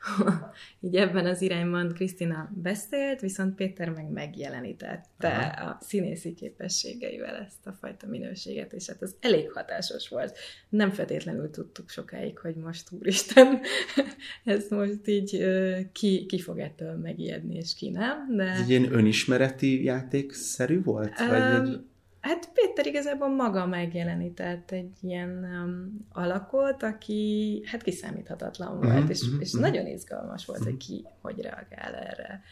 [0.80, 5.68] így ebben az irányban Krisztina beszélt, viszont Péter meg megjelenítette uh-huh.
[5.68, 10.38] a színészi képességeivel ezt a fajta minőséget, és hát ez elég hatásos volt
[10.70, 13.60] nem feltétlenül tudtuk sokáig, hogy most úristen,
[14.44, 15.44] ez most így
[15.92, 18.36] ki, ki fog ettől megijedni, és ki nem.
[18.36, 18.44] De...
[18.44, 21.20] Ez egy ilyen önismereti játékszerű volt?
[21.20, 21.80] Um, vagy egy...
[22.20, 25.30] Hát Péter igazából maga megjelenített egy ilyen
[25.64, 29.70] um, alakot, aki hát kiszámíthatatlan volt, uh-huh, és, uh-huh, és uh-huh.
[29.70, 32.42] nagyon izgalmas volt, hogy ki hogy reagál erre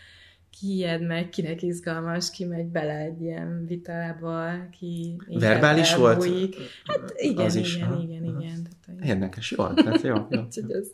[0.60, 6.24] ijed meg, kinek izgalmas, ki megy bele egy ilyen vitába, ki Verbális volt?
[6.84, 9.02] Hát igen, az is, igen, igen, igen, igen.
[9.02, 10.14] Érdekes, jó, tehát jó.
[10.30, 10.40] jó.
[10.78, 10.88] ez,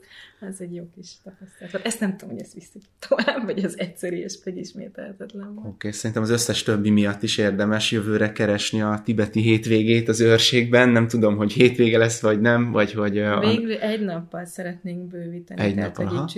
[0.48, 1.86] ez egy jó kis tapasztalat.
[1.86, 5.92] Ezt nem tudom, hogy ezt viszik tovább, vagy az egyszerű és vagy ismételhetetlen Oké, okay,
[5.92, 10.88] szerintem az összes többi miatt is érdemes jövőre keresni a tibeti hétvégét az őrségben.
[10.88, 13.12] Nem tudom, hogy hétvége lesz, vagy nem, vagy hogy...
[13.40, 13.80] Végül a...
[13.80, 15.60] egy nappal szeretnénk bővíteni.
[15.60, 16.28] Egy tehát, nap, aha,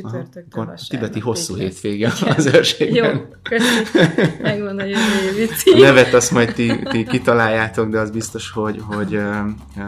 [0.52, 0.74] aha.
[0.88, 3.14] Tibeti hosszú hétvége az őrségben.
[3.14, 4.42] Jó, köszönjük.
[4.42, 9.14] Megvan a jövő A nevet azt majd ti, ti kitaláljátok, de az biztos, hogy, hogy
[9.14, 9.46] uh,
[9.76, 9.84] uh,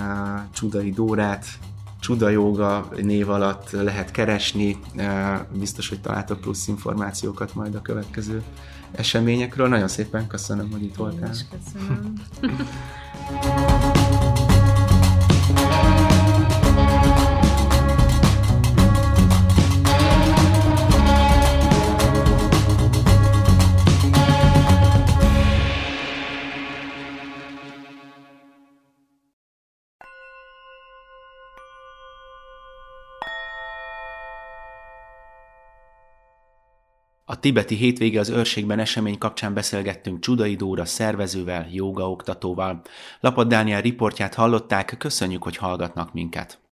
[0.55, 1.47] Csudai Dórát
[2.01, 4.79] Csuda Jóga név alatt lehet keresni.
[5.53, 8.43] Biztos, hogy találtok plusz információkat majd a következő
[8.93, 9.69] eseményekről.
[9.69, 11.27] Nagyon szépen köszönöm, hogy itt voltál.
[11.27, 12.13] Én is köszönöm.
[37.39, 42.83] A tibeti hétvége az őrségben esemény kapcsán beszélgettünk Csudai Dóra szervezővel, jogaoktatóval.
[43.21, 46.59] Lapad Dániel riportját hallották, köszönjük, hogy hallgatnak minket.